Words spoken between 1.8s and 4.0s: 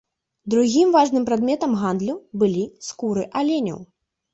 гандлю былі скуры аленяў.